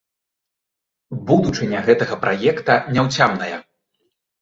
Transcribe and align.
Будучыня 1.27 1.79
гэтага 1.91 2.19
праекта 2.25 2.83
няўцямная. 2.97 3.57